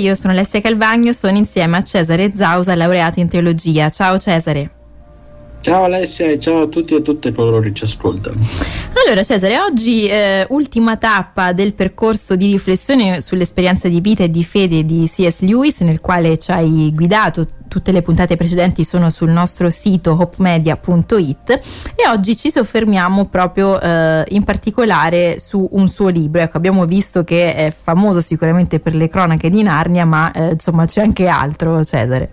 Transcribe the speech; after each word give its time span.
io 0.00 0.14
sono 0.14 0.32
Alessia 0.32 0.60
Calvagno, 0.60 1.12
sono 1.12 1.36
insieme 1.36 1.76
a 1.76 1.82
Cesare 1.82 2.32
Zausa, 2.34 2.74
laureato 2.74 3.20
in 3.20 3.28
teologia. 3.28 3.90
Ciao 3.90 4.18
Cesare. 4.18 4.70
Ciao 5.60 5.84
Alessia 5.84 6.30
e 6.30 6.38
ciao 6.38 6.62
a 6.62 6.66
tutti 6.68 6.94
e 6.94 6.98
a 6.98 7.00
tutte 7.00 7.32
coloro 7.32 7.60
che 7.60 7.74
ci 7.74 7.84
ascoltano. 7.84 8.40
Allora 9.04 9.22
Cesare, 9.22 9.60
oggi 9.60 10.06
eh, 10.06 10.46
ultima 10.48 10.96
tappa 10.96 11.52
del 11.52 11.74
percorso 11.74 12.34
di 12.34 12.52
riflessione 12.52 13.20
sull'esperienza 13.20 13.88
di 13.88 14.00
vita 14.00 14.24
e 14.24 14.30
di 14.30 14.42
fede 14.42 14.84
di 14.84 15.06
C.S. 15.06 15.40
Lewis 15.40 15.80
nel 15.80 16.00
quale 16.00 16.38
ci 16.38 16.50
hai 16.50 16.90
guidato 16.94 17.46
tutte 17.70 17.92
le 17.92 18.02
puntate 18.02 18.36
precedenti 18.36 18.82
sono 18.82 19.10
sul 19.10 19.30
nostro 19.30 19.70
sito 19.70 20.16
hopemedia.it 20.18 21.50
e 21.94 22.08
oggi 22.10 22.36
ci 22.36 22.50
soffermiamo 22.50 23.26
proprio 23.26 23.80
eh, 23.80 24.24
in 24.30 24.42
particolare 24.42 25.38
su 25.38 25.68
un 25.70 25.86
suo 25.86 26.08
libro. 26.08 26.42
Ecco, 26.42 26.56
abbiamo 26.56 26.84
visto 26.84 27.22
che 27.22 27.54
è 27.54 27.70
famoso 27.70 28.20
sicuramente 28.20 28.80
per 28.80 28.96
le 28.96 29.08
cronache 29.08 29.48
di 29.48 29.62
Narnia, 29.62 30.04
ma 30.04 30.32
eh, 30.32 30.50
insomma 30.50 30.84
c'è 30.84 31.00
anche 31.00 31.28
altro, 31.28 31.84
Cesare. 31.84 32.30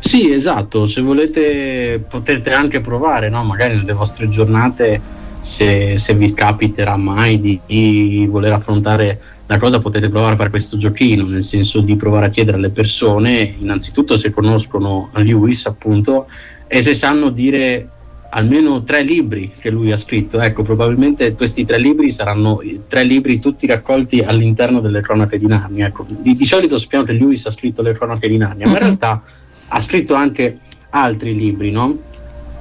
Sì, 0.00 0.32
esatto, 0.32 0.88
se 0.88 1.00
volete 1.02 2.04
potete 2.08 2.52
anche 2.52 2.80
provare, 2.80 3.28
no? 3.28 3.44
magari 3.44 3.76
nelle 3.76 3.92
vostre 3.92 4.28
giornate, 4.28 5.00
se, 5.38 5.98
se 5.98 6.14
vi 6.14 6.32
capiterà 6.34 6.96
mai 6.96 7.40
di, 7.40 7.60
di, 7.64 8.26
voler 8.28 8.52
affrontare 8.54 9.20
la 9.46 9.58
cosa, 9.58 9.78
potete 9.78 10.08
provare 10.08 10.34
a 10.34 10.36
fare 10.36 10.50
questo 10.50 10.76
giochino, 10.76 11.24
nel 11.26 11.44
senso 11.44 11.80
di 11.80 11.96
provare 11.96 12.26
a 12.26 12.30
chiedere 12.30 12.56
alle 12.56 12.70
persone, 12.70 13.54
innanzitutto 13.58 14.16
se 14.16 14.30
conoscono 14.30 15.10
Lewis 15.14 15.66
appunto, 15.66 16.26
e 16.66 16.82
se 16.82 16.94
sanno 16.94 17.28
dire 17.28 17.90
almeno 18.30 18.82
tre 18.82 19.02
libri 19.02 19.52
che 19.58 19.70
lui 19.70 19.92
ha 19.92 19.96
scritto. 19.96 20.40
Ecco, 20.40 20.62
probabilmente 20.62 21.34
questi 21.34 21.64
tre 21.64 21.78
libri 21.78 22.10
saranno 22.10 22.60
tre 22.88 23.04
libri 23.04 23.40
tutti 23.40 23.66
raccolti 23.66 24.20
all'interno 24.20 24.80
delle 24.80 25.00
cronache 25.00 25.38
di 25.38 25.46
Narnia. 25.46 25.86
Ecco, 25.86 26.04
di, 26.08 26.34
di 26.34 26.44
solito 26.44 26.76
sappiamo 26.76 27.04
che 27.04 27.12
Lewis 27.12 27.46
ha 27.46 27.50
scritto 27.50 27.82
le 27.82 27.92
cronache 27.92 28.28
di 28.28 28.36
Narnia, 28.36 28.66
ma 28.66 28.72
in 28.72 28.78
realtà 28.78 29.22
ha 29.68 29.80
scritto 29.80 30.14
anche 30.14 30.58
altri 30.90 31.34
libri, 31.34 31.70
no? 31.70 31.98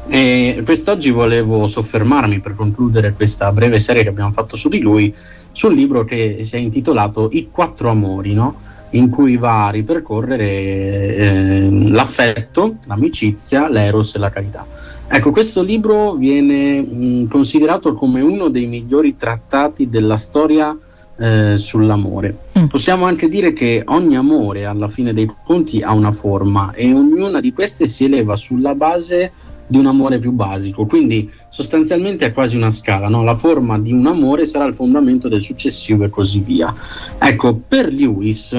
E 0.08 0.62
quest'oggi 0.64 1.10
volevo 1.10 1.66
soffermarmi 1.66 2.40
per 2.40 2.56
concludere 2.56 3.14
questa 3.14 3.52
breve 3.52 3.80
serie 3.80 4.04
che 4.04 4.10
abbiamo 4.10 4.32
fatto 4.32 4.56
su 4.56 4.70
di 4.70 4.80
lui, 4.80 5.14
sul 5.52 5.74
libro 5.74 6.06
che 6.06 6.42
si 6.44 6.56
è 6.56 6.60
intitolato 6.60 7.30
I 7.32 7.50
quattro 7.52 7.90
amori, 7.90 8.34
no? 8.34 8.62
in 8.92 9.10
cui 9.10 9.36
va 9.36 9.68
a 9.68 9.72
ripercorrere 9.72 10.46
eh, 10.46 11.70
l'affetto, 11.90 12.78
l'amicizia, 12.86 13.68
l'eros 13.68 14.16
e 14.16 14.20
la 14.20 14.30
carità. 14.30 14.66
Ecco, 15.08 15.32
questo 15.32 15.62
libro 15.62 16.14
viene 16.14 16.82
mh, 16.82 17.28
considerato 17.28 17.94
come 17.94 18.22
uno 18.22 18.50
dei 18.50 18.68
migliori 18.68 19.16
trattati 19.16 19.90
della 19.90 20.18
storia 20.18 20.76
eh, 21.18 21.58
sull'amore. 21.58 22.38
Mm. 22.58 22.66
Possiamo 22.66 23.06
anche 23.06 23.28
dire 23.28 23.54
che 23.54 23.84
ogni 23.86 24.16
amore 24.16 24.66
alla 24.66 24.88
fine 24.88 25.14
dei 25.14 25.32
conti 25.46 25.82
ha 25.82 25.94
una 25.94 26.12
forma 26.12 26.74
e 26.74 26.94
ognuna 26.94 27.40
di 27.40 27.54
queste 27.54 27.88
si 27.88 28.06
eleva 28.06 28.36
sulla 28.36 28.76
base 28.76 29.32
di 29.68 29.78
un 29.78 29.86
amore 29.88 30.20
più 30.20 30.32
basico, 30.32 30.86
quindi 30.86 31.30
sostanzialmente 31.50 32.26
è 32.26 32.34
quasi 32.34 32.56
una 32.56 32.72
scala, 32.72 33.08
no? 33.08 33.24
la 33.24 33.36
forma 33.36 33.80
di 33.80 33.92
un 33.92 34.06
amore 34.06 34.46
sarà 34.46 34.66
il 34.66 34.74
fondamento 34.74 35.28
del 35.28 35.42
successivo 35.42 36.04
e 36.04 36.10
così 36.10 36.40
via. 36.40 36.74
Ecco, 37.18 37.56
per 37.56 37.92
Lewis, 37.92 38.54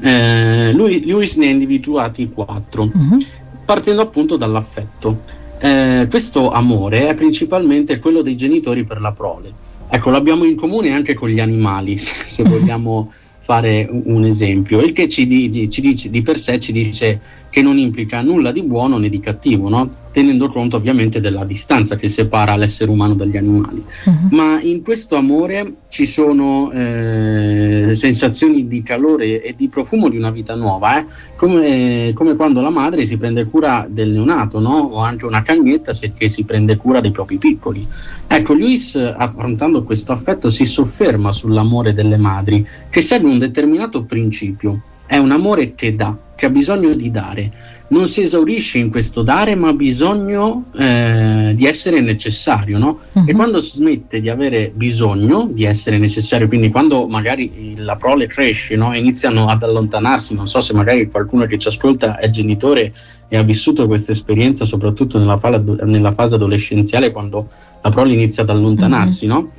eh, 0.00 0.72
lui, 0.72 1.04
Lewis 1.04 1.36
ne 1.36 1.46
ha 1.46 1.50
individuati 1.50 2.30
quattro, 2.30 2.86
mm-hmm. 2.86 3.18
partendo 3.64 4.02
appunto 4.02 4.36
dall'affetto. 4.36 5.22
Eh, 5.60 6.06
questo 6.08 6.50
amore 6.50 7.08
è 7.08 7.14
principalmente 7.14 7.98
quello 7.98 8.22
dei 8.22 8.36
genitori 8.36 8.84
per 8.84 9.00
la 9.00 9.10
prole 9.10 9.66
Ecco, 9.90 10.10
l'abbiamo 10.10 10.44
in 10.44 10.54
comune 10.54 10.92
anche 10.92 11.14
con 11.14 11.30
gli 11.30 11.40
animali, 11.40 11.96
se 11.96 12.42
vogliamo 12.42 13.12
fare 13.48 13.88
un 13.90 14.26
esempio, 14.26 14.82
il 14.82 14.92
che 14.92 15.08
ci, 15.08 15.26
di, 15.26 15.70
ci 15.70 15.80
dice, 15.80 16.10
di 16.10 16.20
per 16.20 16.36
sé 16.36 16.58
ci 16.58 16.70
dice 16.70 17.18
che 17.48 17.62
non 17.62 17.78
implica 17.78 18.20
nulla 18.20 18.52
di 18.52 18.62
buono 18.62 18.98
né 18.98 19.08
di 19.08 19.20
cattivo, 19.20 19.70
no? 19.70 20.07
Tenendo 20.18 20.48
conto 20.48 20.76
ovviamente 20.76 21.20
della 21.20 21.44
distanza 21.44 21.94
che 21.94 22.08
separa 22.08 22.56
l'essere 22.56 22.90
umano 22.90 23.14
dagli 23.14 23.36
animali. 23.36 23.84
Uh-huh. 24.04 24.36
Ma 24.36 24.60
in 24.60 24.82
questo 24.82 25.14
amore 25.14 25.74
ci 25.88 26.06
sono 26.06 26.72
eh, 26.72 27.90
sensazioni 27.94 28.66
di 28.66 28.82
calore 28.82 29.40
e 29.40 29.54
di 29.56 29.68
profumo 29.68 30.08
di 30.08 30.16
una 30.16 30.32
vita 30.32 30.56
nuova, 30.56 30.98
eh? 30.98 31.06
come, 31.36 32.10
come, 32.14 32.34
quando 32.34 32.60
la 32.60 32.70
madre 32.70 33.04
si 33.04 33.16
prende 33.16 33.44
cura 33.44 33.86
del 33.88 34.10
neonato, 34.10 34.58
no? 34.58 34.78
o 34.78 34.98
anche 34.98 35.24
una 35.24 35.42
cagnetta 35.42 35.92
se, 35.92 36.12
che 36.12 36.28
si 36.28 36.42
prende 36.42 36.76
cura 36.76 37.00
dei 37.00 37.12
propri 37.12 37.36
piccoli. 37.36 37.86
Ecco, 38.26 38.54
Luis, 38.54 38.96
affrontando 38.96 39.84
questo 39.84 40.10
affetto, 40.10 40.50
si 40.50 40.66
sofferma 40.66 41.30
sull'amore 41.30 41.94
delle 41.94 42.16
madri, 42.16 42.66
che 42.90 43.00
segue 43.02 43.30
un 43.30 43.38
determinato 43.38 44.02
principio. 44.02 44.82
È 45.06 45.16
un 45.16 45.30
amore 45.30 45.76
che 45.76 45.94
dà, 45.94 46.14
che 46.34 46.46
ha 46.46 46.50
bisogno 46.50 46.92
di 46.94 47.10
dare 47.12 47.77
non 47.88 48.06
si 48.06 48.22
esaurisce 48.22 48.78
in 48.78 48.90
questo 48.90 49.22
dare, 49.22 49.54
ma 49.54 49.68
ha 49.68 49.72
bisogno 49.72 50.64
eh, 50.76 51.52
di 51.54 51.66
essere 51.66 52.00
necessario, 52.00 52.78
no? 52.78 52.98
Uh-huh. 53.12 53.24
E 53.26 53.32
quando 53.32 53.60
si 53.60 53.76
smette 53.76 54.20
di 54.20 54.28
avere 54.28 54.70
bisogno 54.74 55.48
di 55.50 55.64
essere 55.64 55.98
necessario, 55.98 56.48
quindi 56.48 56.70
quando 56.70 57.06
magari 57.06 57.74
la 57.76 57.96
prole 57.96 58.26
cresce, 58.26 58.76
no? 58.76 58.94
iniziano 58.94 59.48
ad 59.48 59.62
allontanarsi, 59.62 60.34
non 60.34 60.48
so 60.48 60.60
se 60.60 60.74
magari 60.74 61.08
qualcuno 61.10 61.46
che 61.46 61.58
ci 61.58 61.68
ascolta 61.68 62.18
è 62.18 62.28
genitore 62.30 62.92
e 63.28 63.36
ha 63.36 63.42
vissuto 63.42 63.86
questa 63.86 64.12
esperienza, 64.12 64.64
soprattutto 64.64 65.18
nella, 65.18 65.38
fase, 65.38 65.62
nella 65.84 66.12
fase 66.12 66.34
adolescenziale, 66.34 67.10
quando 67.10 67.48
la 67.82 67.90
prole 67.90 68.12
inizia 68.12 68.42
ad 68.42 68.50
allontanarsi, 68.50 69.26
uh-huh. 69.26 69.32
no? 69.32 69.50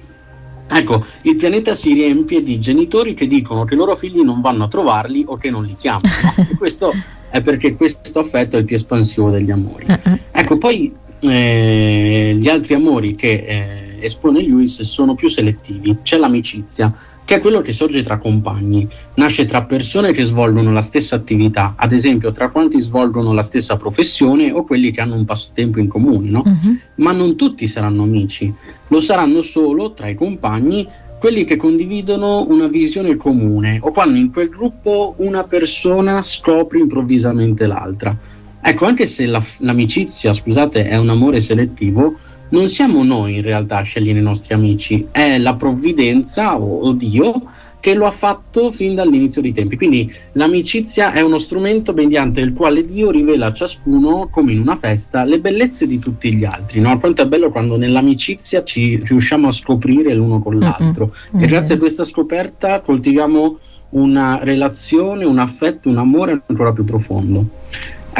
Ecco, 0.71 1.05
il 1.23 1.35
pianeta 1.35 1.73
si 1.73 1.93
riempie 1.93 2.43
di 2.43 2.59
genitori 2.59 3.13
che 3.13 3.27
dicono 3.27 3.65
che 3.65 3.73
i 3.73 3.77
loro 3.77 3.95
figli 3.95 4.21
non 4.21 4.41
vanno 4.41 4.65
a 4.65 4.67
trovarli 4.67 5.23
o 5.27 5.37
che 5.37 5.49
non 5.49 5.65
li 5.65 5.75
chiamano. 5.77 6.07
No? 6.37 6.45
E 6.49 6.55
questo 6.55 6.93
è 7.29 7.41
perché 7.41 7.75
questo 7.75 8.19
affetto 8.19 8.55
è 8.55 8.59
il 8.59 8.65
più 8.65 8.75
espansivo 8.75 9.29
degli 9.29 9.51
amori. 9.51 9.85
Uh-uh. 9.87 10.19
Ecco, 10.31 10.57
poi 10.57 10.93
eh, 11.19 12.35
gli 12.37 12.47
altri 12.47 12.75
amori 12.75 13.15
che 13.15 13.43
eh, 13.45 14.05
espone 14.05 14.41
Lewis 14.41 14.81
sono 14.83 15.15
più 15.15 15.27
selettivi. 15.27 15.97
C'è 16.03 16.17
l'amicizia, 16.17 16.93
che 17.29 17.35
è 17.35 17.39
quello 17.39 17.61
che 17.61 17.73
sorge 17.73 18.01
tra 18.01 18.17
compagni, 18.17 18.89
nasce 19.13 19.45
tra 19.45 19.63
persone 19.63 20.13
che 20.13 20.23
svolgono 20.23 20.71
la 20.71 20.81
stessa 20.81 21.15
attività, 21.15 21.75
ad 21.77 21.91
esempio 21.91 22.31
tra 22.31 22.49
quanti 22.49 22.81
svolgono 22.81 23.33
la 23.33 23.43
stessa 23.43 23.77
professione 23.77 24.51
o 24.51 24.63
quelli 24.63 24.89
che 24.89 25.01
hanno 25.01 25.13
un 25.13 25.25
passatempo 25.25 25.77
in 25.77 25.87
comune, 25.87 26.27
no? 26.27 26.41
uh-huh. 26.43 26.77
Ma 26.95 27.11
non 27.11 27.35
tutti 27.35 27.67
saranno 27.67 28.01
amici, 28.01 28.51
lo 28.87 28.99
saranno 28.99 29.43
solo 29.43 29.93
tra 29.93 30.07
i 30.07 30.15
compagni 30.15 30.87
quelli 31.19 31.43
che 31.43 31.55
condividono 31.55 32.47
una 32.47 32.65
visione 32.65 33.15
comune 33.15 33.77
o 33.79 33.91
quando 33.91 34.17
in 34.17 34.31
quel 34.31 34.49
gruppo 34.49 35.13
una 35.17 35.43
persona 35.43 36.23
scopre 36.23 36.79
improvvisamente 36.79 37.67
l'altra. 37.67 38.17
Ecco, 38.59 38.85
anche 38.87 39.05
se 39.05 39.27
la, 39.27 39.43
l'amicizia, 39.59 40.33
scusate, 40.33 40.87
è 40.87 40.97
un 40.97 41.09
amore 41.09 41.41
selettivo, 41.41 42.17
non 42.49 42.67
siamo 42.67 43.03
noi 43.03 43.35
in 43.35 43.41
realtà 43.41 43.77
a 43.77 43.83
scegliere 43.83 44.19
i 44.19 44.23
nostri 44.23 44.53
amici, 44.53 45.07
è 45.11 45.37
la 45.37 45.55
provvidenza 45.55 46.59
o, 46.59 46.81
o 46.81 46.91
Dio 46.93 47.43
che 47.79 47.93
lo 47.93 48.05
ha 48.05 48.11
fatto 48.11 48.71
fin 48.71 48.93
dall'inizio 48.93 49.41
dei 49.41 49.53
tempi. 49.53 49.77
Quindi 49.77 50.11
l'amicizia 50.33 51.13
è 51.13 51.21
uno 51.21 51.37
strumento 51.37 51.93
mediante 51.93 52.41
il 52.41 52.53
quale 52.53 52.83
Dio 52.83 53.09
rivela 53.09 53.47
a 53.47 53.53
ciascuno, 53.53 54.27
come 54.29 54.51
in 54.51 54.59
una 54.59 54.75
festa, 54.75 55.23
le 55.23 55.39
bellezze 55.39 55.87
di 55.87 55.97
tutti 55.97 56.33
gli 56.33 56.43
altri. 56.43 56.81
No? 56.81 56.99
Quanto 56.99 57.21
è 57.21 57.27
bello 57.27 57.49
quando 57.49 57.77
nell'amicizia 57.77 58.63
ci 58.63 59.01
riusciamo 59.03 59.47
a 59.47 59.51
scoprire 59.51 60.13
l'uno 60.13 60.41
con 60.41 60.59
l'altro. 60.59 61.13
Mm-hmm. 61.33 61.43
E 61.43 61.47
grazie 61.47 61.75
a 61.75 61.77
questa 61.77 62.03
scoperta 62.03 62.81
coltiviamo 62.81 63.59
una 63.91 64.39
relazione, 64.43 65.23
un 65.23 65.39
affetto, 65.39 65.89
un 65.89 65.97
amore 65.97 66.41
ancora 66.45 66.73
più 66.73 66.83
profondo. 66.83 67.45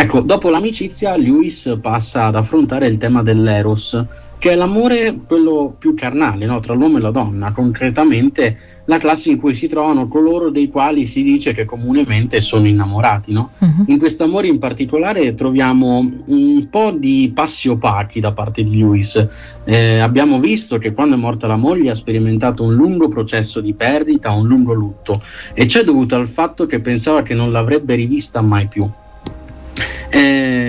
Ecco, 0.01 0.21
dopo 0.21 0.49
l'amicizia, 0.49 1.17
Lewis 1.17 1.77
passa 1.81 2.27
ad 2.27 2.35
affrontare 2.37 2.87
il 2.87 2.95
tema 2.95 3.21
dell'eros, 3.21 4.01
che 4.37 4.51
è 4.51 4.55
l'amore 4.55 5.19
quello 5.27 5.75
più 5.77 5.93
carnale 5.93 6.45
no? 6.45 6.61
tra 6.61 6.73
l'uomo 6.73 6.99
e 6.99 7.01
la 7.01 7.11
donna, 7.11 7.51
concretamente 7.51 8.57
la 8.85 8.97
classe 8.97 9.29
in 9.29 9.38
cui 9.38 9.53
si 9.53 9.67
trovano 9.67 10.07
coloro 10.07 10.51
dei 10.51 10.69
quali 10.69 11.05
si 11.05 11.21
dice 11.21 11.51
che 11.51 11.65
comunemente 11.65 12.39
sono 12.39 12.65
innamorati. 12.65 13.33
No? 13.33 13.51
Uh-huh. 13.57 13.83
In 13.88 14.00
questo 14.00 14.24
amore 14.24 14.47
in 14.47 14.57
particolare 14.57 15.35
troviamo 15.35 15.97
un 16.27 16.68
po' 16.69 16.91
di 16.91 17.33
passi 17.35 17.68
opachi 17.68 18.21
da 18.21 18.31
parte 18.31 18.63
di 18.63 18.77
Lewis. 18.77 19.27
Eh, 19.65 20.00
abbiamo 20.00 20.39
visto 20.39 20.77
che 20.77 20.94
quando 20.94 21.15
è 21.15 21.19
morta 21.19 21.45
la 21.45 21.57
moglie 21.57 21.91
ha 21.91 21.95
sperimentato 21.95 22.63
un 22.63 22.74
lungo 22.74 23.09
processo 23.09 23.59
di 23.59 23.74
perdita, 23.74 24.31
un 24.31 24.47
lungo 24.47 24.71
lutto, 24.71 25.21
e 25.53 25.68
ciò 25.68 25.81
è 25.81 25.83
dovuto 25.83 26.15
al 26.15 26.29
fatto 26.29 26.65
che 26.65 26.79
pensava 26.79 27.21
che 27.21 27.33
non 27.33 27.51
l'avrebbe 27.51 27.95
rivista 27.95 28.39
mai 28.39 28.69
più. 28.69 28.89
Eh, 30.09 30.59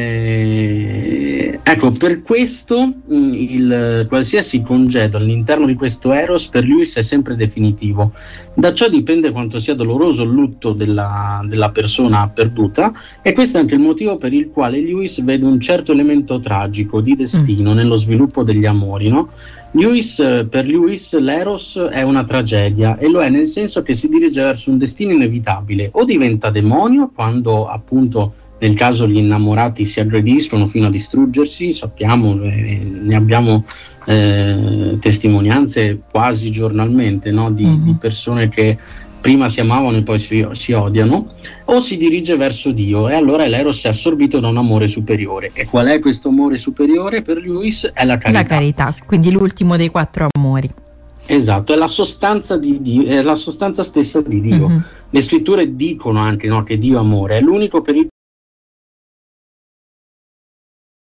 Eh, 1.51 1.59
ecco, 1.63 1.91
per 1.91 2.23
questo 2.23 2.87
mm, 2.87 3.33
il, 3.33 4.07
qualsiasi 4.09 4.63
congedo 4.63 5.17
all'interno 5.17 5.67
di 5.67 5.75
questo 5.75 6.13
Eros 6.13 6.49
per 6.49 6.65
Lewis 6.65 6.97
è 6.97 7.03
sempre 7.03 7.35
definitivo. 7.35 8.13
Da 8.55 8.73
ciò 8.73 8.89
dipende 8.89 9.31
quanto 9.31 9.59
sia 9.59 9.75
doloroso 9.75 10.23
il 10.23 10.31
lutto 10.31 10.73
della, 10.73 11.43
della 11.47 11.71
persona 11.71 12.29
perduta 12.29 12.93
e 13.23 13.33
questo 13.33 13.57
è 13.57 13.61
anche 13.61 13.75
il 13.75 13.81
motivo 13.81 14.17
per 14.17 14.33
il 14.33 14.49
quale 14.51 14.81
Lewis 14.81 15.23
vede 15.25 15.45
un 15.45 15.59
certo 15.59 15.93
elemento 15.93 16.41
tragico 16.41 17.01
di 17.01 17.15
destino 17.15 17.73
mm. 17.73 17.77
nello 17.77 17.97
sviluppo 17.97 18.43
degli 18.43 18.67
amori. 18.67 19.09
No? 19.09 19.31
Lewis, 19.73 20.17
per 20.49 20.67
Lewis 20.67 21.17
l'Eros 21.19 21.79
è 21.91 22.03
una 22.03 22.25
tragedia 22.25 22.99
e 22.99 23.09
lo 23.09 23.21
è 23.23 23.29
nel 23.29 23.47
senso 23.47 23.83
che 23.83 23.95
si 23.95 24.09
dirige 24.09 24.43
verso 24.43 24.71
un 24.71 24.79
destino 24.79 25.13
inevitabile 25.13 25.91
o 25.93 26.05
diventa 26.05 26.51
demonio 26.51 27.11
quando 27.15 27.67
appunto 27.67 28.35
nel 28.61 28.75
caso 28.75 29.09
gli 29.09 29.17
innamorati 29.17 29.85
si 29.87 30.01
aggrediscono 30.01 30.67
fino 30.67 30.87
a 30.87 30.91
distruggersi, 30.91 31.73
sappiamo, 31.73 32.43
eh, 32.43 32.81
ne 33.03 33.15
abbiamo 33.15 33.65
eh, 34.05 34.99
testimonianze 35.01 36.03
quasi 36.11 36.51
giornalmente 36.51 37.31
no? 37.31 37.51
di, 37.51 37.65
mm-hmm. 37.65 37.83
di, 37.83 37.95
persone 37.95 38.49
che 38.51 38.77
prima 39.21 39.49
si 39.49 39.61
amavano 39.61 39.97
e 39.97 40.03
poi 40.03 40.19
si, 40.19 40.47
si, 40.53 40.73
odiano, 40.73 41.33
o 41.67 41.81
si 41.81 41.97
dirige 41.97 42.37
verso 42.37 42.71
Dio 42.71 43.09
e 43.09 43.15
allora 43.15 43.47
l'Eros 43.47 43.83
è 43.85 43.89
assorbito 43.89 44.41
da 44.41 44.49
un 44.49 44.59
amore 44.59 44.89
superiore. 44.89 45.51
E 45.55 45.65
qual 45.65 45.87
è 45.87 45.99
questo 45.99 46.29
amore 46.29 46.59
superiore 46.59 47.23
per 47.23 47.39
Lewis? 47.39 47.91
È 47.95 48.05
la 48.05 48.19
carità. 48.19 48.41
La 48.41 48.47
carità, 48.47 48.95
quindi 49.07 49.31
l'ultimo 49.31 49.77
dei 49.77 49.89
quattro 49.89 50.29
amori. 50.31 50.71
Esatto, 51.25 51.73
è 51.73 51.77
la 51.77 51.87
sostanza, 51.87 52.59
di 52.59 52.83
Dio, 52.83 53.07
è 53.07 53.23
la 53.23 53.37
sostanza 53.37 53.85
stessa 53.85 54.21
di 54.21 54.41
Dio. 54.41 54.69
Mm-hmm. 54.69 54.81
Le 55.11 55.21
scritture 55.23 55.77
dicono 55.77 56.19
anche 56.19 56.47
no, 56.47 56.63
che 56.63 56.77
Dio 56.77 56.97
è 56.97 57.01
amore, 57.01 57.39
è 57.39 57.41
l'unico 57.41 57.81
per 57.81 57.97
il 57.97 58.09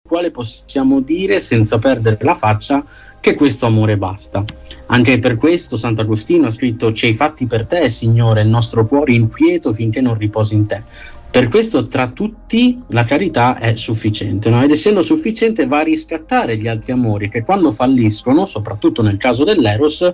quale 0.08 0.30
possiamo 0.30 1.00
dire 1.00 1.40
senza 1.40 1.80
perdere 1.80 2.20
la 2.22 2.36
faccia 2.36 2.86
che 3.20 3.34
questo 3.34 3.66
amore 3.66 3.98
basta. 3.98 4.46
Anche 4.86 5.18
per 5.18 5.36
questo 5.36 5.78
Sant'Agostino 5.78 6.46
ha 6.46 6.52
scritto 6.52 6.94
ci 6.94 7.08
hai 7.08 7.16
fatti 7.16 7.48
per 7.48 7.66
te, 7.66 7.90
Signore, 7.90 8.44
il 8.44 8.48
nostro 8.48 8.86
cuore 8.86 9.14
inquieto 9.14 9.74
finché 9.74 10.02
non 10.02 10.16
riposi 10.16 10.54
in 10.54 10.68
te. 10.68 10.84
Per 11.32 11.48
questo 11.48 11.88
tra 11.88 12.12
tutti 12.12 12.80
la 12.90 13.04
carità 13.04 13.58
è 13.58 13.76
sufficiente, 13.78 14.52
no? 14.52 14.62
ed 14.62 14.70
essendo 14.70 15.02
sufficiente 15.02 15.66
va 15.66 15.80
a 15.80 15.84
riscattare 15.84 16.56
gli 16.56 16.68
altri 16.68 16.92
amori 16.92 17.28
che 17.28 17.44
quando 17.44 17.72
falliscono, 17.72 18.46
soprattutto 18.46 19.02
nel 19.02 19.18
caso 19.18 19.44
dell'Eros, 19.44 20.14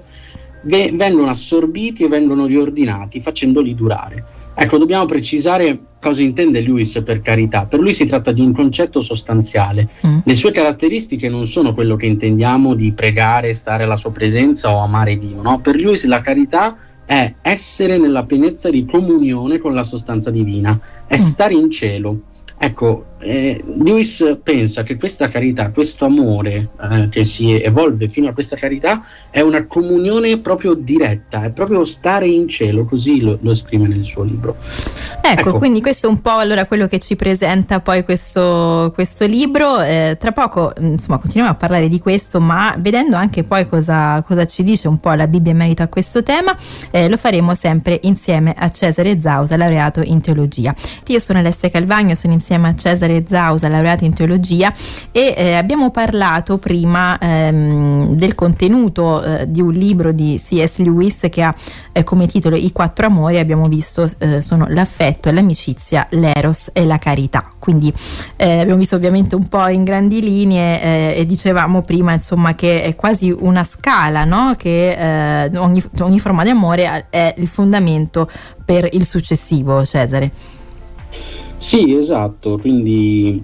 vengono 0.63 1.27
assorbiti 1.27 2.05
e 2.05 2.07
vengono 2.07 2.45
riordinati 2.45 3.19
facendoli 3.19 3.75
durare. 3.75 4.23
Ecco, 4.55 4.77
dobbiamo 4.77 5.05
precisare 5.05 5.77
cosa 6.01 6.21
intende 6.21 6.61
Lewis 6.61 7.01
per 7.05 7.21
carità. 7.21 7.67
Per 7.67 7.79
lui 7.79 7.93
si 7.93 8.05
tratta 8.05 8.31
di 8.31 8.41
un 8.41 8.51
concetto 8.51 9.01
sostanziale. 9.01 9.89
Mm. 10.05 10.19
Le 10.25 10.33
sue 10.33 10.51
caratteristiche 10.51 11.29
non 11.29 11.47
sono 11.47 11.73
quello 11.73 11.95
che 11.95 12.07
intendiamo 12.07 12.73
di 12.73 12.91
pregare, 12.91 13.53
stare 13.53 13.83
alla 13.83 13.97
sua 13.97 14.11
presenza 14.11 14.73
o 14.73 14.79
amare 14.79 15.17
Dio. 15.17 15.41
No? 15.41 15.59
Per 15.59 15.79
lui 15.79 15.99
la 16.05 16.21
carità 16.21 16.75
è 17.05 17.35
essere 17.41 17.97
nella 17.97 18.23
pienezza 18.25 18.69
di 18.69 18.85
comunione 18.85 19.59
con 19.59 19.73
la 19.73 19.83
sostanza 19.83 20.31
divina, 20.31 20.79
è 21.05 21.15
mm. 21.15 21.19
stare 21.19 21.53
in 21.53 21.69
cielo. 21.69 22.21
Ecco, 22.57 23.05
eh, 23.21 23.63
Lewis 23.77 24.39
pensa 24.43 24.83
che 24.83 24.97
questa 24.97 25.29
carità, 25.29 25.71
questo 25.71 26.05
amore 26.05 26.69
eh, 26.81 27.09
che 27.09 27.23
si 27.23 27.61
evolve 27.61 28.09
fino 28.09 28.29
a 28.29 28.33
questa 28.33 28.55
carità, 28.55 29.03
è 29.29 29.41
una 29.41 29.65
comunione 29.65 30.39
proprio 30.39 30.73
diretta, 30.73 31.43
è 31.43 31.51
proprio 31.51 31.85
stare 31.85 32.27
in 32.27 32.47
cielo, 32.47 32.85
così 32.85 33.21
lo, 33.21 33.37
lo 33.41 33.51
esprime 33.51 33.87
nel 33.87 34.03
suo 34.03 34.23
libro. 34.23 34.57
Ecco, 35.21 35.49
ecco, 35.49 35.57
quindi 35.57 35.81
questo 35.81 36.07
è 36.07 36.09
un 36.09 36.21
po' 36.21 36.31
allora 36.31 36.65
quello 36.65 36.87
che 36.87 36.99
ci 36.99 37.15
presenta 37.15 37.79
poi 37.79 38.03
questo, 38.03 38.91
questo 38.93 39.25
libro. 39.25 39.81
Eh, 39.81 40.17
tra 40.19 40.31
poco, 40.31 40.73
insomma, 40.79 41.19
continuiamo 41.19 41.53
a 41.53 41.57
parlare 41.57 41.87
di 41.87 41.99
questo, 41.99 42.39
ma 42.39 42.75
vedendo 42.77 43.15
anche 43.15 43.43
poi 43.43 43.67
cosa, 43.69 44.21
cosa 44.23 44.45
ci 44.45 44.63
dice 44.63 44.87
un 44.87 44.99
po' 44.99 45.11
la 45.13 45.27
Bibbia 45.27 45.51
in 45.51 45.57
merito 45.57 45.83
a 45.83 45.87
questo 45.87 46.23
tema, 46.23 46.57
eh, 46.91 47.07
lo 47.07 47.17
faremo 47.17 47.53
sempre 47.53 47.99
insieme 48.03 48.53
a 48.57 48.69
Cesare 48.69 49.21
Zausa, 49.21 49.57
laureato 49.57 50.01
in 50.03 50.21
teologia. 50.21 50.73
Io 51.07 51.19
sono 51.19 51.39
Alessia 51.39 51.69
Calvagno, 51.69 52.15
sono 52.15 52.33
insieme 52.33 52.69
a 52.69 52.75
Cesare 52.75 53.10
Zausa, 53.27 53.67
laureato 53.67 54.03
in 54.03 54.13
teologia, 54.13 54.73
e 55.11 55.33
eh, 55.35 55.53
abbiamo 55.53 55.91
parlato 55.91 56.57
prima 56.57 57.17
ehm, 57.17 58.15
del 58.15 58.35
contenuto 58.35 59.23
eh, 59.23 59.49
di 59.49 59.61
un 59.61 59.71
libro 59.71 60.11
di 60.11 60.41
C.S. 60.43 60.79
Lewis 60.79 61.27
che 61.29 61.41
ha 61.41 61.53
eh, 61.91 62.03
come 62.03 62.27
titolo 62.27 62.55
I 62.55 62.71
quattro 62.71 63.05
amori, 63.07 63.39
abbiamo 63.39 63.67
visto 63.67 64.07
eh, 64.19 64.41
sono 64.41 64.65
l'affetto 64.69 65.31
l'amicizia, 65.31 66.07
l'eros 66.11 66.69
e 66.73 66.85
la 66.85 66.97
carità. 66.97 67.49
Quindi 67.59 67.93
eh, 68.37 68.59
abbiamo 68.59 68.79
visto 68.79 68.95
ovviamente 68.95 69.35
un 69.35 69.47
po' 69.47 69.67
in 69.67 69.83
grandi 69.83 70.21
linee 70.21 70.81
eh, 70.81 71.19
e 71.19 71.25
dicevamo 71.25 71.83
prima 71.83 72.13
insomma 72.13 72.55
che 72.55 72.83
è 72.83 72.95
quasi 72.95 73.31
una 73.37 73.63
scala, 73.63 74.23
no? 74.23 74.53
che 74.57 75.49
ogni, 75.55 75.83
ogni 75.99 76.19
forma 76.19 76.43
di 76.43 76.49
amore 76.49 77.07
è 77.09 77.33
il 77.37 77.47
fondamento 77.47 78.29
per 78.63 78.87
il 78.91 79.05
successivo, 79.05 79.85
Cesare. 79.85 80.31
Sì, 81.61 81.95
esatto, 81.95 82.57
quindi 82.57 83.39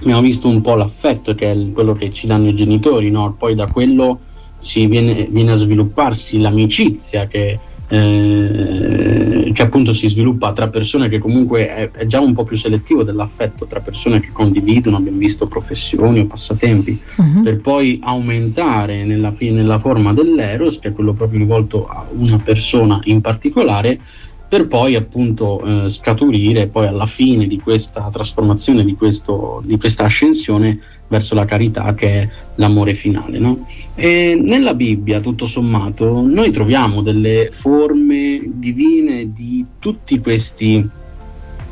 abbiamo 0.00 0.20
visto 0.20 0.48
un 0.48 0.60
po' 0.60 0.74
l'affetto 0.74 1.36
che 1.36 1.52
è 1.52 1.72
quello 1.72 1.94
che 1.94 2.12
ci 2.12 2.26
danno 2.26 2.48
i 2.48 2.54
genitori, 2.54 3.12
no? 3.12 3.36
poi 3.38 3.54
da 3.54 3.68
quello 3.68 4.22
si 4.58 4.88
viene, 4.88 5.28
viene 5.30 5.52
a 5.52 5.54
svilupparsi 5.54 6.40
l'amicizia 6.40 7.28
che, 7.28 7.56
eh, 7.86 9.52
che, 9.54 9.62
appunto 9.62 9.92
si 9.92 10.08
sviluppa 10.08 10.52
tra 10.52 10.66
persone 10.66 11.08
che 11.08 11.20
comunque 11.20 11.68
è, 11.68 11.90
è, 11.92 12.06
già 12.06 12.18
un 12.18 12.34
po' 12.34 12.42
più 12.42 12.56
selettivo 12.56 13.04
dell'affetto 13.04 13.66
tra 13.66 13.78
persone 13.78 14.18
che 14.18 14.30
condividono, 14.32 14.96
abbiamo 14.96 15.18
visto 15.18 15.46
professioni 15.46 16.18
o 16.18 16.26
passatempi, 16.26 17.00
uh-huh. 17.18 17.42
per 17.44 17.60
poi 17.60 18.00
aumentare 18.02 19.04
nella, 19.04 19.32
nella 19.38 19.78
forma 19.78 20.12
dell'eros, 20.12 20.80
che 20.80 20.88
è 20.88 20.92
quello 20.92 21.12
proprio 21.12 21.38
rivolto 21.38 21.86
a 21.86 22.04
una 22.10 22.38
persona 22.38 22.98
in 23.04 23.20
particolare 23.20 24.00
per 24.48 24.66
poi 24.66 24.94
appunto 24.94 25.62
eh, 25.62 25.88
scaturire 25.90 26.68
poi 26.68 26.86
alla 26.86 27.04
fine 27.04 27.46
di 27.46 27.60
questa 27.60 28.08
trasformazione, 28.10 28.82
di, 28.82 28.94
questo, 28.94 29.62
di, 29.64 29.76
questa 29.76 30.04
ascensione 30.04 30.80
verso 31.06 31.34
la 31.34 31.44
carità 31.44 31.94
che 31.94 32.22
è 32.22 32.28
l'amore 32.54 32.94
finale. 32.94 33.38
No? 33.38 33.66
E 33.94 34.40
nella 34.42 34.72
Bibbia, 34.72 35.20
tutto 35.20 35.46
sommato, 35.46 36.22
noi 36.22 36.50
troviamo 36.50 37.02
delle 37.02 37.50
forme 37.52 38.40
divine 38.46 39.34
di 39.34 39.64
tutti 39.78 40.18
questi 40.18 40.88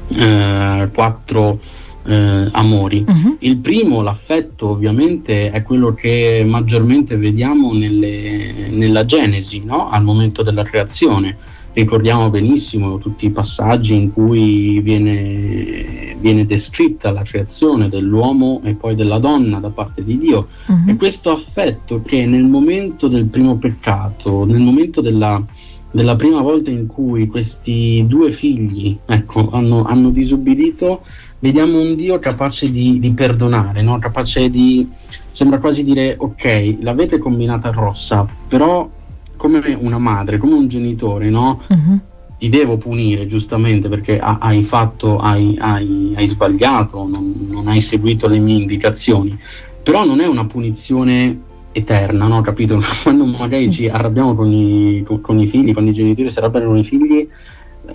eh, 0.09 0.89
quattro 0.93 1.61
eh, 2.05 2.49
amori. 2.53 3.05
Uh-huh. 3.09 3.37
Il 3.41 3.57
primo, 3.57 4.03
l'affetto, 4.03 4.69
ovviamente 4.69 5.51
è 5.51 5.63
quello 5.63 5.95
che 5.95 6.45
maggiormente 6.47 7.17
vediamo 7.17 7.73
nelle, 7.73 8.69
nella 8.71 9.07
Genesi, 9.07 9.63
no? 9.65 9.89
al 9.89 10.05
momento 10.05 10.43
della 10.43 10.63
creazione 10.63 11.55
ricordiamo 11.77 12.31
benissimo 12.31 12.97
tutti 12.97 13.27
i 13.27 13.31
passaggi 13.31 13.95
in 13.95 14.11
cui 14.11 14.81
viene, 14.81 16.17
viene, 16.19 16.47
descritta 16.47 17.13
la 17.13 17.23
creazione 17.23 17.91
dell'uomo 17.91 18.63
e 18.65 18.73
poi 18.73 18.95
della 18.95 19.19
donna 19.19 19.59
da 19.59 19.69
parte 19.69 20.03
di 20.03 20.17
Dio 20.17 20.49
uh-huh. 20.67 20.89
e 20.89 20.97
questo 20.97 21.31
affetto 21.31 22.01
che 22.01 22.25
nel 22.25 22.45
momento 22.45 23.09
del 23.09 23.27
primo 23.27 23.59
peccato, 23.59 24.47
nel 24.47 24.61
momento 24.61 25.03
della, 25.03 25.45
della 25.91 26.17
prima 26.17 26.41
volta 26.41 26.71
in 26.71 26.87
cui 26.87 27.27
questi 27.27 28.07
due 28.09 28.31
figli 28.31 28.97
ecco, 29.05 29.51
hanno, 29.51 29.85
hanno 29.85 30.09
disubbidito, 30.09 31.03
vediamo 31.41 31.79
un 31.79 31.95
Dio 31.95 32.19
capace 32.19 32.71
di, 32.71 32.99
di 32.99 33.13
perdonare, 33.13 33.83
no? 33.83 33.99
capace 33.99 34.49
di, 34.49 34.89
sembra 35.31 35.59
quasi 35.59 35.85
dire 35.85 36.17
ok, 36.19 36.77
l'avete 36.81 37.19
combinata 37.19 37.69
rossa, 37.69 38.27
però 38.49 38.89
come 39.37 39.61
una 39.79 39.99
madre, 39.99 40.39
come 40.39 40.55
un 40.55 40.69
genitore, 40.69 41.31
no? 41.31 41.63
Uh-huh. 41.69 42.01
Ti 42.39 42.49
devo 42.49 42.77
punire 42.77 43.27
giustamente 43.27 43.89
perché 43.89 44.19
hai 44.21 44.63
fatto, 44.63 45.19
hai, 45.19 45.57
hai, 45.59 46.13
hai 46.17 46.27
sbagliato, 46.27 47.07
non, 47.07 47.47
non, 47.49 47.69
hai 47.69 47.81
seguito 47.81 48.29
le 48.29 48.39
mie 48.39 48.57
indicazioni. 48.57 49.39
Però 49.83 50.05
non 50.05 50.21
è 50.21 50.27
una 50.27 50.45
punizione 50.45 51.41
eterna, 51.73 52.27
no? 52.27 52.43
Capito? 52.43 52.83
Quando 53.03 53.25
magari 53.25 53.65
sì, 53.65 53.71
ci 53.71 53.83
sì. 53.85 53.89
arrabbiamo 53.89 54.35
con 54.35 54.53
i, 54.53 55.03
con, 55.07 55.21
con 55.23 55.41
i, 55.41 55.47
figli, 55.47 55.73
quando 55.73 55.93
i 55.93 55.95
genitori 55.95 56.31
si 56.31 56.39
arrabbiano 56.39 56.67
con 56.67 56.79
i 56.79 56.85
figli, 56.85 57.29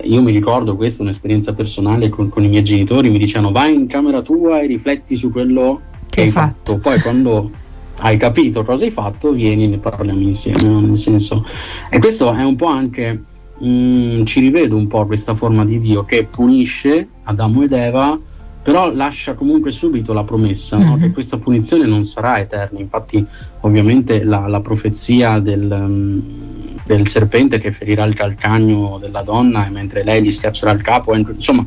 io 0.03 0.21
mi 0.21 0.31
ricordo 0.31 0.75
questa, 0.75 1.03
un'esperienza 1.03 1.53
personale 1.53 2.09
con, 2.09 2.29
con, 2.29 2.43
i 2.43 2.47
miei 2.47 2.63
genitori, 2.63 3.09
mi 3.09 3.19
dicevano 3.19 3.51
vai 3.51 3.75
in 3.75 3.87
camera 3.87 4.21
tua 4.21 4.61
e 4.61 4.67
rifletti 4.67 5.15
su 5.15 5.31
quello 5.31 5.81
che, 6.09 6.15
che 6.15 6.21
hai 6.21 6.29
fatto. 6.29 6.73
fatto. 6.73 6.77
Poi 6.79 6.99
quando 6.99 7.51
hai 8.01 8.17
capito 8.17 8.63
cosa 8.63 8.83
hai 8.83 8.91
fatto, 8.91 9.31
vieni 9.31 9.65
e 9.65 9.67
ne 9.67 9.77
parliamo 9.77 10.19
insieme, 10.19 10.63
nel 10.63 10.97
senso. 10.97 11.45
E 11.89 11.99
questo 11.99 12.33
è 12.33 12.43
un 12.43 12.55
po' 12.55 12.65
anche, 12.65 13.23
mh, 13.57 13.67
mm, 13.67 14.23
ci 14.25 14.39
rivedo 14.39 14.75
un 14.75 14.87
po' 14.87 15.05
questa 15.05 15.35
forma 15.35 15.63
di 15.65 15.79
Dio 15.79 16.03
che 16.03 16.25
punisce 16.25 17.07
Adamo 17.23 17.63
ed 17.63 17.73
Eva, 17.73 18.19
però 18.63 18.91
lascia 18.93 19.33
comunque 19.33 19.71
subito 19.71 20.13
la 20.13 20.23
promessa 20.23 20.77
mm-hmm. 20.77 20.87
no? 20.87 20.97
che 20.97 21.11
questa 21.11 21.37
punizione 21.37 21.85
non 21.85 22.05
sarà 22.05 22.39
eterna. 22.39 22.79
Infatti, 22.79 23.25
ovviamente, 23.61 24.23
la, 24.23 24.47
la 24.47 24.61
profezia 24.61 25.39
del, 25.39 25.67
um, 25.69 26.21
del, 26.83 27.07
serpente 27.07 27.59
che 27.59 27.71
ferirà 27.71 28.03
il 28.05 28.13
calcagno 28.13 28.97
della 28.99 29.21
donna 29.21 29.65
e 29.65 29.69
mentre 29.69 30.03
lei 30.03 30.23
gli 30.23 30.31
schiaccerà 30.31 30.71
il 30.71 30.81
capo, 30.81 31.15
insomma, 31.15 31.65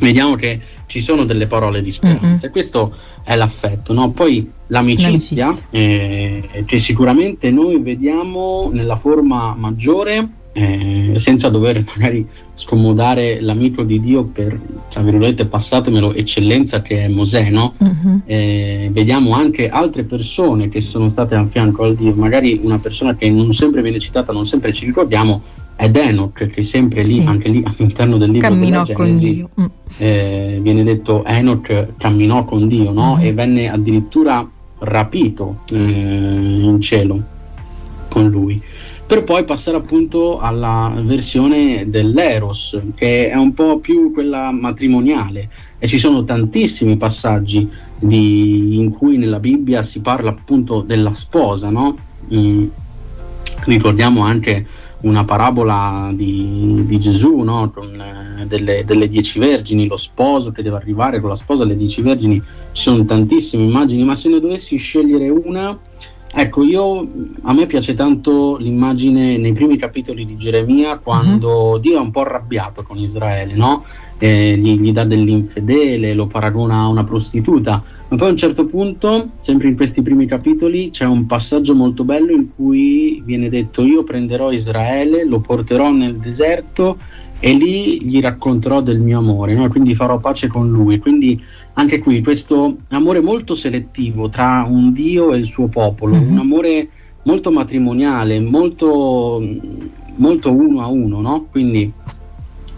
vediamo 0.00 0.34
che 0.34 0.60
ci 0.86 1.00
sono 1.00 1.24
delle 1.24 1.46
parole 1.46 1.82
di 1.82 1.92
speranza 1.92 2.46
e 2.46 2.50
questo 2.50 2.94
è 3.22 3.36
l'affetto. 3.36 3.92
No? 3.92 4.10
Poi 4.10 4.50
l'amicizia, 4.66 5.44
l'amicizia. 5.46 5.68
Eh, 5.70 6.64
che 6.66 6.78
sicuramente 6.78 7.50
noi 7.50 7.80
vediamo 7.80 8.68
nella 8.72 8.96
forma 8.96 9.54
maggiore 9.54 10.28
eh, 10.52 11.12
senza 11.14 11.48
dover 11.48 11.84
magari 11.86 12.26
scomodare 12.54 13.40
l'amico 13.40 13.82
di 13.82 14.00
Dio 14.00 14.24
per, 14.24 14.58
tra 14.88 15.00
virgolette, 15.00 15.46
passatemelo, 15.46 16.12
eccellenza 16.12 16.82
che 16.82 17.04
è 17.04 17.08
Mosè, 17.08 17.50
no? 17.50 17.74
Uh-huh. 17.78 18.22
Eh, 18.24 18.90
vediamo 18.92 19.32
anche 19.32 19.68
altre 19.68 20.02
persone 20.02 20.68
che 20.68 20.80
sono 20.80 21.08
state 21.08 21.34
a 21.34 21.46
fianco 21.46 21.84
al 21.84 21.94
Dio, 21.94 22.14
magari 22.14 22.58
una 22.62 22.78
persona 22.78 23.14
che 23.14 23.30
non 23.30 23.52
sempre 23.52 23.80
viene 23.80 24.00
citata, 24.00 24.32
non 24.32 24.46
sempre 24.46 24.72
ci 24.72 24.86
ricordiamo, 24.86 25.42
è 25.80 25.90
Enoch, 25.94 26.46
che 26.46 26.60
è 26.60 26.62
sempre 26.62 27.02
lì, 27.02 27.06
sì. 27.06 27.26
anche 27.26 27.48
lì 27.48 27.62
all'interno 27.64 28.18
del 28.18 28.30
libro 28.30 28.48
camminò 28.48 28.82
Genesi, 28.82 28.92
con 28.92 29.18
Dio. 29.18 29.50
Mm. 29.60 29.64
Eh, 29.96 30.58
viene 30.60 30.84
detto 30.84 31.24
Enoch 31.24 31.96
camminò 31.96 32.44
con 32.44 32.68
Dio, 32.68 32.92
no? 32.92 33.12
Uh-huh. 33.12 33.24
E 33.24 33.32
venne 33.32 33.70
addirittura 33.70 34.46
rapito 34.80 35.60
eh, 35.70 35.76
in 35.76 36.80
cielo 36.80 37.22
con 38.08 38.28
lui 38.28 38.62
per 39.10 39.24
poi 39.24 39.42
passare 39.42 39.76
appunto 39.76 40.38
alla 40.38 40.92
versione 41.02 41.90
dell'Eros, 41.90 42.78
che 42.94 43.28
è 43.28 43.34
un 43.34 43.54
po' 43.54 43.80
più 43.80 44.12
quella 44.12 44.52
matrimoniale. 44.52 45.48
E 45.80 45.88
ci 45.88 45.98
sono 45.98 46.22
tantissimi 46.22 46.96
passaggi 46.96 47.68
di, 47.98 48.78
in 48.78 48.90
cui 48.90 49.16
nella 49.16 49.40
Bibbia 49.40 49.82
si 49.82 50.00
parla 50.00 50.30
appunto 50.30 50.82
della 50.82 51.12
sposa, 51.12 51.70
no? 51.70 51.98
Mm, 52.32 52.66
ricordiamo 53.64 54.22
anche 54.22 54.64
una 55.02 55.24
parabola 55.24 56.10
di, 56.12 56.84
di 56.86 56.98
Gesù, 56.98 57.38
no? 57.38 57.70
con 57.70 58.00
eh, 58.00 58.46
delle, 58.46 58.84
delle, 58.84 59.08
dieci 59.08 59.38
vergini, 59.38 59.86
lo 59.86 59.96
sposo 59.96 60.52
che 60.52 60.62
deve 60.62 60.76
arrivare 60.76 61.20
con 61.20 61.30
la 61.30 61.36
sposa, 61.36 61.64
le 61.64 61.76
dieci 61.76 62.02
vergini, 62.02 62.42
ci 62.72 62.82
sono 62.82 63.04
tantissime 63.04 63.62
immagini, 63.64 64.04
ma 64.04 64.14
se 64.14 64.28
ne 64.28 64.40
dovessi 64.40 64.76
scegliere 64.76 65.28
una, 65.28 65.78
Ecco, 66.32 66.62
io, 66.62 67.08
a 67.42 67.52
me 67.52 67.66
piace 67.66 67.94
tanto 67.94 68.56
l'immagine 68.56 69.36
nei 69.36 69.52
primi 69.52 69.76
capitoli 69.76 70.24
di 70.24 70.36
Geremia 70.36 70.98
quando 70.98 71.72
uh-huh. 71.72 71.78
Dio 71.78 71.96
è 71.96 72.00
un 72.00 72.12
po' 72.12 72.20
arrabbiato 72.20 72.82
con 72.84 72.98
Israele, 72.98 73.54
no? 73.54 73.84
eh, 74.22 74.54
gli, 74.56 74.78
gli, 74.78 74.92
dà 74.92 75.04
dell'infedele, 75.04 76.12
lo 76.12 76.26
paragona 76.26 76.80
a 76.80 76.88
una 76.88 77.04
prostituta, 77.04 77.82
ma 78.08 78.16
poi 78.16 78.28
a 78.28 78.30
un 78.32 78.36
certo 78.36 78.66
punto, 78.66 79.30
sempre 79.38 79.68
in 79.68 79.76
questi 79.76 80.02
primi 80.02 80.26
capitoli, 80.26 80.90
c'è 80.90 81.06
un 81.06 81.24
passaggio 81.24 81.74
molto 81.74 82.04
bello 82.04 82.30
in 82.30 82.54
cui 82.54 83.22
viene 83.24 83.48
detto 83.48 83.82
io 83.82 84.04
prenderò 84.04 84.52
Israele, 84.52 85.24
lo 85.24 85.40
porterò 85.40 85.90
nel 85.90 86.16
deserto 86.16 86.98
e 87.40 87.54
lì 87.54 88.04
gli 88.04 88.20
racconterò 88.20 88.82
del 88.82 89.00
mio 89.00 89.18
amore, 89.18 89.54
no? 89.54 89.68
quindi 89.68 89.94
farò 89.94 90.18
pace 90.18 90.46
con 90.46 90.70
lui. 90.70 90.98
Quindi 90.98 91.42
anche 91.72 91.98
qui 91.98 92.22
questo 92.22 92.76
amore 92.88 93.20
molto 93.20 93.54
selettivo 93.54 94.28
tra 94.28 94.66
un 94.68 94.92
Dio 94.92 95.32
e 95.32 95.38
il 95.38 95.46
suo 95.46 95.66
popolo, 95.66 96.14
mm-hmm. 96.14 96.30
un 96.30 96.38
amore 96.38 96.88
molto 97.22 97.50
matrimoniale, 97.50 98.40
molto, 98.40 99.42
molto 100.16 100.52
uno 100.52 100.82
a 100.82 100.86
uno, 100.86 101.20
no? 101.20 101.46
quindi 101.50 101.90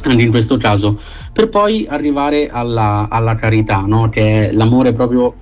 anche 0.02 0.23
in 0.23 0.31
questo 0.31 0.57
caso, 0.57 1.00
per 1.33 1.49
poi 1.49 1.87
arrivare 1.88 2.49
alla, 2.49 3.09
alla 3.11 3.35
carità, 3.35 3.81
no? 3.81 4.09
che 4.11 4.49
è 4.49 4.52
l'amore 4.52 4.92
proprio 4.92 5.35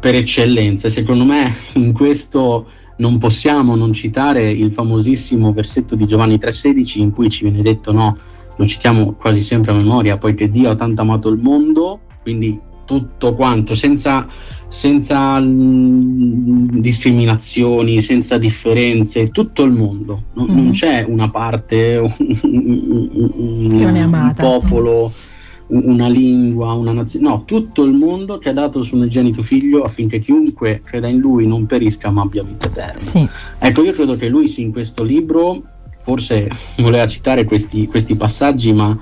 per 0.00 0.14
eccellenza. 0.14 0.88
Secondo 0.88 1.24
me 1.24 1.54
in 1.74 1.92
questo 1.92 2.66
non 2.96 3.18
possiamo 3.18 3.74
non 3.74 3.92
citare 3.92 4.48
il 4.48 4.72
famosissimo 4.72 5.52
versetto 5.52 5.94
di 5.94 6.06
Giovanni 6.06 6.36
3,16 6.36 7.00
in 7.00 7.10
cui 7.10 7.28
ci 7.30 7.44
viene 7.44 7.62
detto 7.62 7.92
no 7.92 8.16
lo 8.62 8.66
citiamo 8.66 9.12
quasi 9.14 9.40
sempre 9.40 9.72
a 9.72 9.74
memoria, 9.74 10.18
poiché 10.18 10.48
Dio 10.48 10.70
ha 10.70 10.74
tanto 10.74 11.02
amato 11.02 11.28
il 11.28 11.38
mondo, 11.38 12.00
quindi 12.22 12.58
tutto 12.84 13.34
quanto, 13.34 13.74
senza, 13.74 14.26
senza 14.68 15.40
mh, 15.40 15.46
mm, 15.46 16.78
discriminazioni, 16.78 18.00
senza 18.00 18.38
differenze, 18.38 19.30
tutto 19.30 19.64
il 19.64 19.72
mondo, 19.72 20.24
non, 20.34 20.46
mm. 20.50 20.54
non 20.54 20.70
c'è 20.70 21.04
una 21.08 21.28
parte, 21.30 21.96
un, 21.96 22.38
un, 22.42 23.76
è 23.76 23.98
amata, 23.98 24.46
un 24.46 24.60
popolo. 24.60 25.08
Sì 25.08 25.30
una 25.72 26.06
lingua, 26.06 26.72
una 26.72 26.92
nazione, 26.92 27.26
no, 27.26 27.44
tutto 27.46 27.84
il 27.84 27.92
mondo 27.92 28.36
che 28.36 28.50
ha 28.50 28.52
dato 28.52 28.80
il 28.80 28.84
suo 28.84 28.98
unigenito 28.98 29.42
figlio 29.42 29.80
affinché 29.80 30.20
chiunque 30.20 30.82
creda 30.84 31.08
in 31.08 31.16
lui 31.16 31.46
non 31.46 31.64
perisca 31.64 32.10
ma 32.10 32.20
abbia 32.20 32.42
vita 32.42 32.68
eterna. 32.68 32.98
Sì. 32.98 33.26
Ecco, 33.58 33.82
io 33.82 33.92
credo 33.92 34.16
che 34.16 34.28
lui 34.28 34.48
sì, 34.48 34.60
in 34.60 34.72
questo 34.72 35.02
libro 35.02 35.62
forse 36.02 36.48
voleva 36.78 37.06
citare 37.06 37.44
questi, 37.44 37.86
questi 37.86 38.14
passaggi, 38.14 38.72
ma 38.72 38.96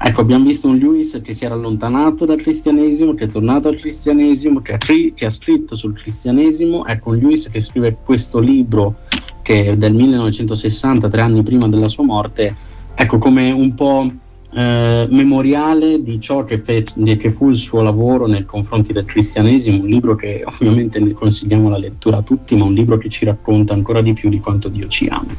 ecco, 0.00 0.20
abbiamo 0.20 0.44
visto 0.44 0.68
un 0.68 0.76
Lewis 0.76 1.20
che 1.22 1.34
si 1.34 1.44
era 1.44 1.54
allontanato 1.54 2.24
dal 2.24 2.40
cristianesimo, 2.40 3.14
che 3.14 3.24
è 3.24 3.28
tornato 3.28 3.68
al 3.68 3.76
cristianesimo, 3.76 4.60
che 4.60 4.72
ha, 4.72 4.78
che 4.78 5.24
ha 5.24 5.30
scritto 5.30 5.76
sul 5.76 5.94
cristianesimo, 5.94 6.86
ecco 6.86 7.10
un 7.10 7.16
Lewis 7.16 7.48
che 7.50 7.60
scrive 7.60 7.96
questo 8.04 8.38
libro 8.38 8.96
che 9.42 9.64
è 9.64 9.76
del 9.76 9.94
1960, 9.94 11.08
tre 11.08 11.20
anni 11.22 11.42
prima 11.42 11.68
della 11.68 11.88
sua 11.88 12.04
morte, 12.04 12.54
ecco 12.94 13.18
come 13.18 13.50
un 13.50 13.74
po' 13.74 14.10
eh, 14.50 15.06
memoriale 15.10 16.02
di 16.02 16.18
ciò 16.20 16.44
che, 16.44 16.58
fe- 16.58 16.82
che, 16.82 17.30
fu 17.30 17.50
il 17.50 17.56
suo 17.56 17.82
lavoro 17.82 18.26
nei 18.26 18.46
confronti 18.46 18.94
del 18.94 19.04
cristianesimo, 19.04 19.82
un 19.82 19.88
libro 19.88 20.14
che 20.14 20.42
ovviamente 20.46 20.98
ne 21.00 21.12
consigliamo 21.12 21.68
la 21.68 21.76
lettura 21.76 22.18
a 22.18 22.22
tutti, 22.22 22.56
ma 22.56 22.64
un 22.64 22.72
libro 22.72 22.96
che 22.96 23.10
ci 23.10 23.24
racconta 23.24 23.74
ancora 23.74 24.00
di 24.00 24.14
più 24.14 24.30
di 24.30 24.40
quanto 24.40 24.68
Dio 24.68 24.88
ci 24.88 25.06
ama. 25.08 25.34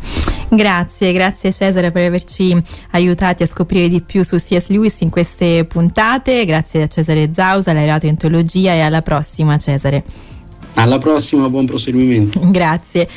Grazie, 0.49 1.11
grazie 1.11 1.51
Cesare 1.51 1.91
per 1.91 2.05
averci 2.05 2.55
aiutati 2.91 3.43
a 3.43 3.47
scoprire 3.47 3.89
di 3.89 4.01
più 4.01 4.23
su 4.23 4.35
C.S. 4.37 4.69
Lewis 4.69 5.01
in 5.01 5.09
queste 5.09 5.65
puntate, 5.65 6.45
grazie 6.45 6.83
a 6.83 6.87
Cesare 6.87 7.31
Zausa, 7.33 7.73
laureato 7.73 8.05
in 8.05 8.15
teologia 8.15 8.73
e 8.73 8.81
alla 8.81 9.01
prossima 9.01 9.57
Cesare. 9.57 10.03
Alla 10.75 10.97
prossima, 10.97 11.49
buon 11.49 11.65
proseguimento. 11.65 12.39
Grazie. 12.49 13.09